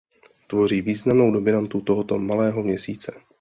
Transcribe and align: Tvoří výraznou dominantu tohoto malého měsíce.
Tvoří 0.47 0.81
výraznou 0.81 1.31
dominantu 1.31 1.81
tohoto 1.81 2.17
malého 2.19 2.63
měsíce. 2.63 3.21